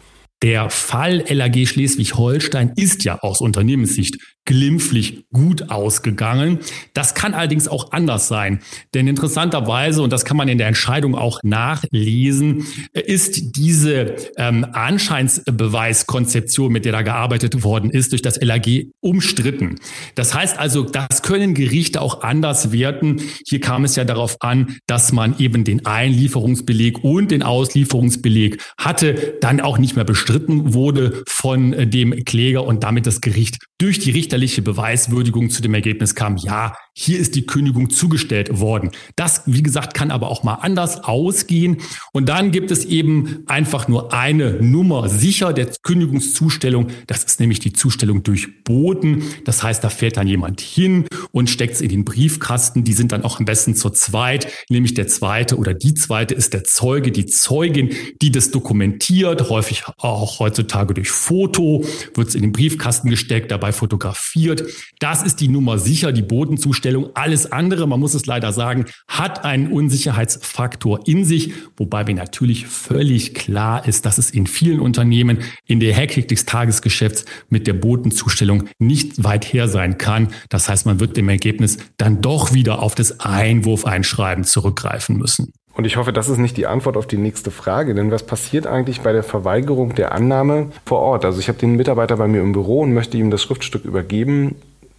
Der 0.42 0.70
Fall 0.70 1.24
LAG 1.28 1.66
Schleswig-Holstein 1.66 2.72
ist 2.76 3.04
ja 3.04 3.18
aus 3.20 3.40
Unternehmenssicht 3.40 4.18
glimpflich 4.48 5.26
gut 5.30 5.70
ausgegangen. 5.70 6.60
Das 6.94 7.14
kann 7.14 7.34
allerdings 7.34 7.68
auch 7.68 7.92
anders 7.92 8.28
sein. 8.28 8.60
Denn 8.94 9.06
interessanterweise, 9.06 10.00
und 10.00 10.10
das 10.10 10.24
kann 10.24 10.38
man 10.38 10.48
in 10.48 10.56
der 10.56 10.68
Entscheidung 10.68 11.14
auch 11.14 11.40
nachlesen, 11.42 12.64
ist 12.94 13.56
diese 13.56 14.16
ähm, 14.38 14.66
Anscheinsbeweiskonzeption, 14.72 16.72
mit 16.72 16.86
der 16.86 16.92
da 16.92 17.02
gearbeitet 17.02 17.62
worden 17.62 17.90
ist, 17.90 18.12
durch 18.12 18.22
das 18.22 18.40
LAG 18.40 18.86
umstritten. 19.00 19.76
Das 20.14 20.34
heißt 20.34 20.58
also, 20.58 20.82
das 20.82 21.20
können 21.20 21.52
Gerichte 21.52 22.00
auch 22.00 22.22
anders 22.22 22.72
werten. 22.72 23.20
Hier 23.46 23.60
kam 23.60 23.84
es 23.84 23.96
ja 23.96 24.04
darauf 24.04 24.38
an, 24.40 24.78
dass 24.86 25.12
man 25.12 25.38
eben 25.38 25.64
den 25.64 25.84
Einlieferungsbeleg 25.84 27.04
und 27.04 27.32
den 27.32 27.42
Auslieferungsbeleg 27.42 28.62
hatte, 28.78 29.36
dann 29.42 29.60
auch 29.60 29.76
nicht 29.76 29.94
mehr 29.94 30.06
bestritten 30.28 30.74
wurde 30.74 31.24
von 31.26 31.72
äh, 31.72 31.86
dem 31.86 32.24
Kläger 32.24 32.64
und 32.64 32.84
damit 32.84 33.06
das 33.06 33.20
Gericht 33.20 33.58
durch 33.78 33.98
die 33.98 34.10
Richter 34.10 34.28
richterliche 34.28 34.60
Beweiswürdigung 34.60 35.48
zu 35.48 35.62
dem 35.62 35.72
Ergebnis 35.72 36.14
kam, 36.14 36.36
ja, 36.36 36.74
hier 36.92 37.18
ist 37.18 37.34
die 37.34 37.46
Kündigung 37.46 37.88
zugestellt 37.88 38.60
worden. 38.60 38.90
Das, 39.16 39.42
wie 39.46 39.62
gesagt, 39.62 39.94
kann 39.94 40.10
aber 40.10 40.28
auch 40.28 40.42
mal 40.42 40.56
anders 40.56 41.04
ausgehen. 41.04 41.78
Und 42.12 42.28
dann 42.28 42.50
gibt 42.50 42.70
es 42.70 42.84
eben 42.84 43.44
einfach 43.46 43.88
nur 43.88 44.12
eine 44.12 44.54
Nummer 44.60 45.08
sicher 45.08 45.54
der 45.54 45.70
Kündigungszustellung. 45.82 46.88
Das 47.06 47.24
ist 47.24 47.40
nämlich 47.40 47.60
die 47.60 47.72
Zustellung 47.72 48.22
durch 48.22 48.64
Boten. 48.64 49.22
Das 49.44 49.62
heißt, 49.62 49.82
da 49.82 49.88
fährt 49.88 50.18
dann 50.18 50.28
jemand 50.28 50.60
hin 50.60 51.06
und 51.30 51.48
steckt 51.48 51.74
es 51.74 51.80
in 51.80 51.88
den 51.88 52.04
Briefkasten. 52.04 52.84
Die 52.84 52.92
sind 52.92 53.12
dann 53.12 53.22
auch 53.22 53.38
am 53.38 53.46
besten 53.46 53.74
zur 53.74 53.94
zweit, 53.94 54.52
nämlich 54.68 54.94
der 54.94 55.06
zweite 55.06 55.56
oder 55.56 55.72
die 55.72 55.94
zweite 55.94 56.34
ist 56.34 56.52
der 56.52 56.64
Zeuge, 56.64 57.12
die 57.12 57.26
Zeugin, 57.26 57.94
die 58.20 58.30
das 58.30 58.50
dokumentiert, 58.50 59.48
häufig 59.48 59.84
auch 60.18 60.38
heutzutage 60.38 60.94
durch 60.94 61.10
Foto, 61.10 61.84
wird 62.14 62.28
es 62.28 62.34
in 62.34 62.42
den 62.42 62.52
Briefkasten 62.52 63.10
gesteckt, 63.10 63.50
dabei 63.50 63.72
fotografiert. 63.72 64.64
Das 64.98 65.22
ist 65.22 65.40
die 65.40 65.48
Nummer 65.48 65.78
sicher, 65.78 66.12
die 66.12 66.22
Bodenzustellung. 66.22 67.10
Alles 67.14 67.50
andere, 67.50 67.86
man 67.86 68.00
muss 68.00 68.14
es 68.14 68.26
leider 68.26 68.52
sagen, 68.52 68.86
hat 69.06 69.44
einen 69.44 69.72
Unsicherheitsfaktor 69.72 71.06
in 71.06 71.24
sich, 71.24 71.52
wobei 71.76 72.04
mir 72.04 72.14
natürlich 72.14 72.66
völlig 72.66 73.34
klar 73.34 73.86
ist, 73.86 74.06
dass 74.06 74.18
es 74.18 74.30
in 74.30 74.46
vielen 74.46 74.80
Unternehmen 74.80 75.38
in 75.66 75.80
der 75.80 75.94
Hektik 75.94 76.28
des 76.28 76.46
Tagesgeschäfts 76.46 77.24
mit 77.48 77.66
der 77.66 77.74
Bodenzustellung 77.74 78.68
nicht 78.78 79.24
weit 79.24 79.52
her 79.52 79.68
sein 79.68 79.98
kann. 79.98 80.28
Das 80.48 80.68
heißt, 80.68 80.86
man 80.86 81.00
wird 81.00 81.18
im 81.18 81.28
Ergebnis 81.28 81.78
dann 81.96 82.20
doch 82.20 82.52
wieder 82.52 82.82
auf 82.82 82.94
das 82.94 83.20
Einwurfeinschreiben 83.20 84.44
zurückgreifen 84.44 85.16
müssen. 85.16 85.52
Und 85.78 85.84
ich 85.84 85.96
hoffe, 85.96 86.12
das 86.12 86.28
ist 86.28 86.38
nicht 86.38 86.56
die 86.56 86.66
Antwort 86.66 86.96
auf 86.96 87.06
die 87.06 87.18
nächste 87.18 87.52
Frage, 87.52 87.94
denn 87.94 88.10
was 88.10 88.24
passiert 88.24 88.66
eigentlich 88.66 89.02
bei 89.02 89.12
der 89.12 89.22
Verweigerung 89.22 89.94
der 89.94 90.10
Annahme 90.10 90.72
vor 90.84 90.98
Ort? 90.98 91.24
Also 91.24 91.38
ich 91.38 91.46
habe 91.46 91.60
den 91.60 91.76
Mitarbeiter 91.76 92.16
bei 92.16 92.26
mir 92.26 92.42
im 92.42 92.50
Büro 92.50 92.80
und 92.80 92.92
möchte 92.92 93.16
ihm 93.16 93.30
das 93.30 93.44
Schriftstück 93.44 93.84
übergeben, 93.84 94.56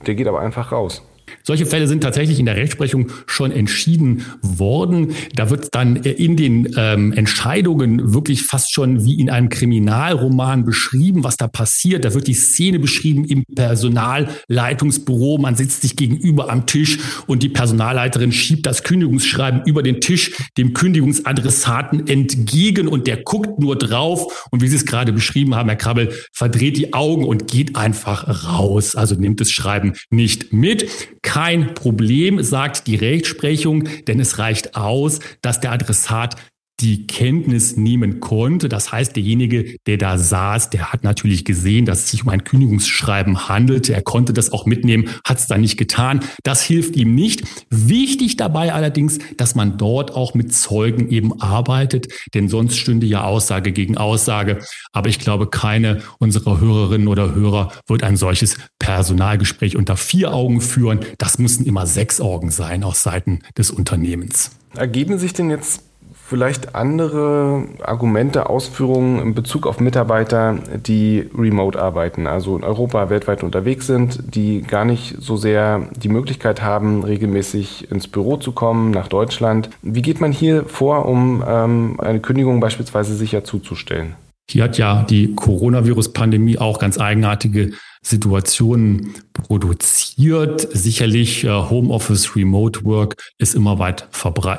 der 0.07 0.15
geht 0.15 0.29
aber 0.29 0.39
einfach 0.39 0.71
raus. 0.71 1.03
Solche 1.43 1.65
Fälle 1.65 1.87
sind 1.87 2.01
tatsächlich 2.01 2.39
in 2.39 2.45
der 2.45 2.55
Rechtsprechung 2.55 3.11
schon 3.25 3.51
entschieden 3.51 4.25
worden. 4.41 5.13
Da 5.35 5.49
wird 5.49 5.69
dann 5.71 5.95
in 5.97 6.35
den 6.35 6.73
ähm, 6.77 7.13
Entscheidungen 7.13 8.13
wirklich 8.13 8.43
fast 8.43 8.73
schon 8.73 9.05
wie 9.05 9.19
in 9.19 9.29
einem 9.29 9.49
Kriminalroman 9.49 10.65
beschrieben, 10.65 11.23
was 11.23 11.37
da 11.37 11.47
passiert. 11.47 12.05
Da 12.05 12.13
wird 12.13 12.27
die 12.27 12.33
Szene 12.33 12.79
beschrieben 12.79 13.25
im 13.25 13.43
Personalleitungsbüro. 13.55 15.37
Man 15.37 15.55
sitzt 15.55 15.81
sich 15.81 15.95
gegenüber 15.95 16.49
am 16.49 16.65
Tisch 16.65 16.99
und 17.27 17.43
die 17.43 17.49
Personalleiterin 17.49 18.31
schiebt 18.31 18.65
das 18.65 18.83
Kündigungsschreiben 18.83 19.63
über 19.65 19.83
den 19.83 20.01
Tisch 20.01 20.31
dem 20.57 20.73
Kündigungsadressaten 20.73 22.07
entgegen 22.07 22.87
und 22.87 23.07
der 23.07 23.17
guckt 23.17 23.59
nur 23.59 23.75
drauf. 23.75 24.47
Und 24.51 24.61
wie 24.61 24.67
Sie 24.67 24.75
es 24.75 24.85
gerade 24.85 25.13
beschrieben 25.13 25.55
haben, 25.55 25.69
Herr 25.69 25.75
Krabbel, 25.75 26.11
verdreht 26.33 26.77
die 26.77 26.93
Augen 26.93 27.25
und 27.25 27.47
geht 27.47 27.75
einfach 27.75 28.47
raus. 28.47 28.95
Also 28.95 29.15
nimmt 29.15 29.41
das 29.41 29.51
Schreiben 29.51 29.93
nicht 30.09 30.53
mit 30.53 30.89
kein 31.21 31.73
Problem, 31.73 32.41
sagt 32.43 32.87
die 32.87 32.95
Rechtsprechung, 32.95 33.87
denn 34.07 34.19
es 34.19 34.39
reicht 34.39 34.75
aus, 34.75 35.19
dass 35.41 35.59
der 35.59 35.71
Adressat 35.71 36.35
die 36.81 37.07
Kenntnis 37.07 37.75
nehmen 37.75 38.19
konnte. 38.19 38.69
Das 38.69 38.91
heißt, 38.91 39.15
derjenige, 39.15 39.77
der 39.85 39.97
da 39.97 40.17
saß, 40.17 40.69
der 40.69 40.93
hat 40.93 41.03
natürlich 41.03 41.45
gesehen, 41.45 41.85
dass 41.85 41.99
es 41.99 42.11
sich 42.11 42.23
um 42.23 42.29
ein 42.29 42.43
Kündigungsschreiben 42.43 43.49
handelte. 43.49 43.93
Er 43.93 44.01
konnte 44.01 44.33
das 44.33 44.51
auch 44.53 44.65
mitnehmen, 44.65 45.09
hat 45.23 45.39
es 45.39 45.47
dann 45.47 45.61
nicht 45.61 45.77
getan. 45.77 46.21
Das 46.43 46.61
hilft 46.61 46.95
ihm 46.95 47.15
nicht. 47.15 47.43
Wichtig 47.69 48.37
dabei 48.37 48.73
allerdings, 48.73 49.19
dass 49.37 49.55
man 49.55 49.77
dort 49.77 50.15
auch 50.15 50.33
mit 50.33 50.53
Zeugen 50.53 51.09
eben 51.09 51.41
arbeitet, 51.41 52.07
denn 52.33 52.47
sonst 52.47 52.77
stünde 52.77 53.05
ja 53.05 53.23
Aussage 53.23 53.71
gegen 53.71 53.97
Aussage. 53.97 54.59
Aber 54.93 55.09
ich 55.09 55.19
glaube, 55.19 55.49
keine 55.49 56.01
unserer 56.19 56.59
Hörerinnen 56.59 57.07
oder 57.07 57.35
Hörer 57.35 57.71
wird 57.87 58.03
ein 58.03 58.17
solches 58.17 58.57
Personalgespräch 58.79 59.75
unter 59.75 59.97
vier 59.97 60.33
Augen 60.33 60.61
führen. 60.61 60.99
Das 61.17 61.39
müssen 61.39 61.65
immer 61.65 61.85
sechs 61.85 62.21
Augen 62.21 62.51
sein 62.51 62.83
aus 62.83 63.03
Seiten 63.03 63.39
des 63.57 63.71
Unternehmens. 63.71 64.51
Ergeben 64.75 65.17
sich 65.17 65.33
denn 65.33 65.49
jetzt 65.49 65.88
vielleicht 66.29 66.75
andere 66.75 67.63
Argumente, 67.83 68.49
Ausführungen 68.49 69.19
in 69.19 69.33
Bezug 69.33 69.65
auf 69.65 69.79
Mitarbeiter, 69.79 70.59
die 70.75 71.27
remote 71.35 71.81
arbeiten, 71.81 72.27
also 72.27 72.55
in 72.55 72.63
Europa 72.63 73.09
weltweit 73.09 73.41
unterwegs 73.41 73.87
sind, 73.87 74.35
die 74.35 74.61
gar 74.61 74.85
nicht 74.85 75.15
so 75.19 75.37
sehr 75.37 75.89
die 75.95 76.07
Möglichkeit 76.07 76.61
haben, 76.61 77.03
regelmäßig 77.03 77.89
ins 77.89 78.07
Büro 78.07 78.37
zu 78.37 78.51
kommen, 78.51 78.91
nach 78.91 79.07
Deutschland. 79.07 79.71
Wie 79.81 80.03
geht 80.03 80.21
man 80.21 80.31
hier 80.31 80.65
vor, 80.65 81.07
um 81.07 81.43
ähm, 81.47 81.99
eine 81.99 82.19
Kündigung 82.19 82.59
beispielsweise 82.59 83.15
sicher 83.15 83.43
zuzustellen? 83.43 84.13
Hier 84.51 84.63
hat 84.65 84.77
ja 84.77 85.03
die 85.09 85.33
Coronavirus-Pandemie 85.33 86.59
auch 86.59 86.77
ganz 86.77 86.99
eigenartige 86.99 87.71
Situationen 88.01 89.13
produziert. 89.33 90.67
Sicherlich 90.71 91.43
äh, 91.43 91.49
Homeoffice, 91.49 92.35
Remote 92.35 92.83
Work 92.85 93.15
ist 93.37 93.55
immer, 93.55 93.79
weit 93.79 94.07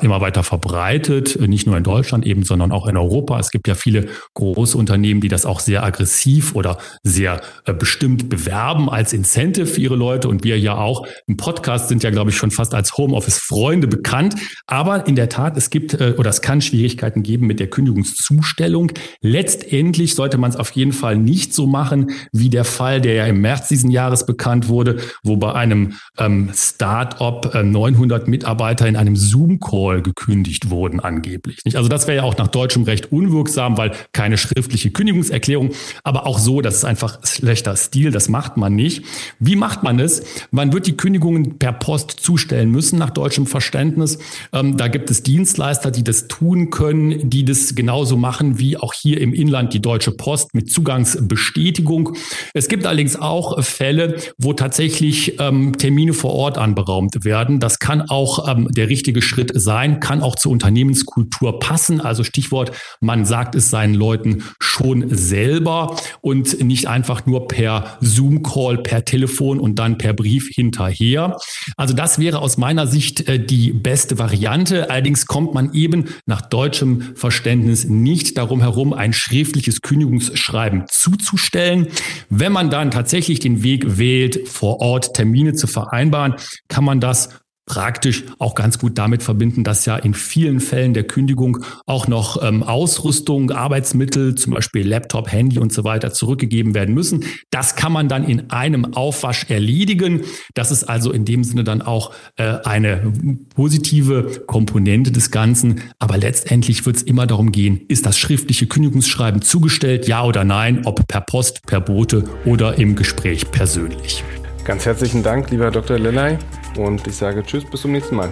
immer 0.01 0.21
weiter 0.21 0.43
verbreitet, 0.43 1.35
äh, 1.35 1.47
nicht 1.47 1.65
nur 1.65 1.77
in 1.77 1.83
Deutschland 1.83 2.25
eben, 2.25 2.43
sondern 2.43 2.71
auch 2.71 2.87
in 2.87 2.97
Europa. 2.97 3.39
Es 3.39 3.51
gibt 3.51 3.67
ja 3.67 3.75
viele 3.75 4.07
große 4.35 4.77
Unternehmen, 4.77 5.21
die 5.21 5.27
das 5.27 5.45
auch 5.45 5.59
sehr 5.59 5.83
aggressiv 5.83 6.55
oder 6.55 6.77
sehr 7.03 7.41
äh, 7.65 7.73
bestimmt 7.73 8.29
bewerben 8.29 8.89
als 8.89 9.13
Incentive 9.13 9.65
für 9.65 9.81
ihre 9.81 9.95
Leute. 9.95 10.27
Und 10.27 10.43
wir 10.43 10.59
ja 10.59 10.77
auch 10.77 11.07
im 11.27 11.37
Podcast 11.37 11.89
sind 11.89 12.03
ja, 12.03 12.11
glaube 12.11 12.29
ich, 12.29 12.37
schon 12.37 12.51
fast 12.51 12.73
als 12.73 12.97
Homeoffice-Freunde 12.97 13.87
bekannt. 13.87 14.35
Aber 14.67 15.07
in 15.07 15.15
der 15.15 15.29
Tat, 15.29 15.57
es 15.57 15.69
gibt 15.69 15.93
oder 15.93 16.29
es 16.29 16.41
kann 16.41 16.61
Schwierigkeiten 16.61 17.23
geben 17.23 17.47
mit 17.47 17.59
der 17.59 17.69
Kündigungszustellung. 17.69 18.91
Letztendlich 19.21 20.15
sollte 20.15 20.37
man 20.37 20.51
es 20.51 20.57
auf 20.57 20.71
jeden 20.71 20.93
Fall 20.93 21.17
nicht 21.17 21.53
so 21.53 21.67
machen 21.67 22.11
wie 22.31 22.49
der 22.49 22.65
Fall, 22.65 23.01
der 23.01 23.13
ja 23.13 23.30
im 23.31 23.41
März 23.41 23.67
diesen 23.67 23.91
Jahres 23.91 24.25
bekannt 24.25 24.67
wurde, 24.67 24.97
wo 25.23 25.37
bei 25.37 25.53
einem 25.53 25.93
ähm, 26.17 26.51
Start-up 26.53 27.55
äh, 27.55 27.63
900 27.63 28.27
Mitarbeiter 28.27 28.87
in 28.87 28.95
einem 28.95 29.15
Zoom-Call 29.15 30.01
gekündigt 30.01 30.69
wurden 30.69 30.99
angeblich. 30.99 31.59
Nicht? 31.65 31.77
Also 31.77 31.89
das 31.89 32.07
wäre 32.07 32.17
ja 32.17 32.23
auch 32.23 32.37
nach 32.37 32.47
deutschem 32.47 32.83
Recht 32.83 33.11
unwirksam, 33.11 33.77
weil 33.77 33.91
keine 34.13 34.37
schriftliche 34.37 34.91
Kündigungserklärung, 34.91 35.71
aber 36.03 36.27
auch 36.27 36.39
so, 36.39 36.61
das 36.61 36.75
ist 36.75 36.85
einfach 36.85 37.19
schlechter 37.25 37.75
Stil, 37.75 38.11
das 38.11 38.29
macht 38.29 38.57
man 38.57 38.75
nicht. 38.75 39.03
Wie 39.39 39.55
macht 39.55 39.83
man 39.83 39.99
es? 39.99 40.23
Man 40.51 40.73
wird 40.73 40.87
die 40.87 40.97
Kündigungen 40.97 41.57
per 41.57 41.73
Post 41.73 42.11
zustellen 42.11 42.71
müssen 42.71 42.99
nach 42.99 43.09
deutschem 43.09 43.47
Verständnis. 43.47 44.19
Ähm, 44.53 44.77
da 44.77 44.87
gibt 44.87 45.09
es 45.09 45.23
Dienstleister, 45.23 45.91
die 45.91 46.03
das 46.03 46.27
tun 46.27 46.69
können, 46.69 47.29
die 47.29 47.45
das 47.45 47.75
genauso 47.75 48.17
machen 48.17 48.59
wie 48.59 48.77
auch 48.77 48.93
hier 48.93 49.19
im 49.21 49.33
Inland 49.33 49.73
die 49.73 49.81
Deutsche 49.81 50.11
Post 50.11 50.53
mit 50.53 50.71
Zugangsbestätigung. 50.71 52.15
Es 52.53 52.67
gibt 52.67 52.85
allerdings 52.85 53.15
auch 53.21 53.63
Fälle, 53.63 54.17
wo 54.37 54.53
tatsächlich 54.53 55.39
ähm, 55.39 55.77
Termine 55.77 56.13
vor 56.13 56.33
Ort 56.33 56.57
anberaumt 56.57 57.23
werden. 57.23 57.59
Das 57.59 57.79
kann 57.79 58.01
auch 58.01 58.47
ähm, 58.47 58.67
der 58.71 58.89
richtige 58.89 59.21
Schritt 59.21 59.51
sein, 59.55 59.99
kann 59.99 60.21
auch 60.21 60.35
zur 60.35 60.51
Unternehmenskultur 60.51 61.59
passen. 61.59 62.01
Also 62.01 62.23
Stichwort, 62.23 62.71
man 62.99 63.25
sagt 63.25 63.55
es 63.55 63.69
seinen 63.69 63.93
Leuten 63.93 64.43
schon 64.59 65.05
selber 65.09 65.95
und 66.21 66.63
nicht 66.63 66.87
einfach 66.87 67.25
nur 67.25 67.47
per 67.47 67.97
Zoom-Call, 68.01 68.79
per 68.79 69.05
Telefon 69.05 69.59
und 69.59 69.79
dann 69.79 69.97
per 69.97 70.13
Brief 70.13 70.49
hinterher. 70.53 71.37
Also 71.77 71.93
das 71.93 72.19
wäre 72.19 72.39
aus 72.39 72.57
meiner 72.57 72.87
Sicht 72.87 73.27
äh, 73.27 73.43
die 73.43 73.71
beste 73.71 74.19
Variante. 74.19 74.89
Allerdings 74.89 75.25
kommt 75.25 75.53
man 75.53 75.73
eben 75.73 76.05
nach 76.25 76.41
deutschem 76.41 77.15
Verständnis 77.15 77.85
nicht 77.85 78.37
darum 78.37 78.61
herum, 78.61 78.93
ein 78.93 79.13
schriftliches 79.13 79.81
Kündigungsschreiben 79.81 80.85
zuzustellen. 80.89 81.87
Wenn 82.29 82.51
man 82.51 82.69
dann 82.69 82.91
tatsächlich 82.91 83.10
den 83.39 83.63
Weg 83.63 83.97
wählt, 83.97 84.47
vor 84.47 84.79
Ort 84.79 85.13
Termine 85.13 85.53
zu 85.53 85.67
vereinbaren, 85.67 86.35
kann 86.67 86.83
man 86.83 86.99
das 86.99 87.41
praktisch 87.71 88.25
auch 88.37 88.53
ganz 88.53 88.79
gut 88.79 88.97
damit 88.97 89.23
verbinden, 89.23 89.63
dass 89.63 89.85
ja 89.85 89.95
in 89.95 90.13
vielen 90.13 90.59
Fällen 90.59 90.93
der 90.93 91.05
Kündigung 91.05 91.59
auch 91.85 92.05
noch 92.05 92.43
ähm, 92.43 92.63
Ausrüstung, 92.63 93.49
Arbeitsmittel, 93.51 94.35
zum 94.35 94.53
Beispiel 94.53 94.85
Laptop, 94.85 95.31
Handy 95.31 95.57
und 95.57 95.71
so 95.71 95.85
weiter 95.85 96.11
zurückgegeben 96.11 96.73
werden 96.73 96.93
müssen. 96.93 97.23
Das 97.49 97.77
kann 97.77 97.93
man 97.93 98.09
dann 98.09 98.25
in 98.25 98.49
einem 98.49 98.93
Aufwasch 98.93 99.45
erledigen. 99.49 100.23
Das 100.53 100.69
ist 100.69 100.83
also 100.83 101.13
in 101.13 101.23
dem 101.23 101.45
Sinne 101.45 101.63
dann 101.63 101.81
auch 101.81 102.13
äh, 102.35 102.57
eine 102.65 103.13
positive 103.55 104.43
Komponente 104.47 105.13
des 105.13 105.31
Ganzen. 105.31 105.79
Aber 105.97 106.17
letztendlich 106.17 106.85
wird 106.85 106.97
es 106.97 107.03
immer 107.03 107.25
darum 107.25 107.53
gehen, 107.53 107.79
ist 107.87 108.05
das 108.05 108.17
schriftliche 108.17 108.67
Kündigungsschreiben 108.67 109.41
zugestellt, 109.41 110.09
ja 110.09 110.25
oder 110.25 110.43
nein, 110.43 110.81
ob 110.83 111.07
per 111.07 111.21
Post, 111.21 111.65
per 111.65 111.79
Bote 111.79 112.25
oder 112.43 112.77
im 112.77 112.97
Gespräch 112.97 113.49
persönlich. 113.49 114.25
Ganz 114.63 114.85
herzlichen 114.85 115.23
Dank, 115.23 115.49
lieber 115.49 115.71
Dr. 115.71 115.97
Lellay. 115.97 116.37
Und 116.77 117.05
ich 117.07 117.15
sage 117.15 117.43
Tschüss, 117.43 117.65
bis 117.65 117.81
zum 117.81 117.91
nächsten 117.91 118.15
Mal. 118.15 118.29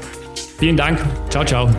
Vielen 0.57 0.77
Dank. 0.77 0.99
Ciao, 1.29 1.43
ciao. 1.43 1.69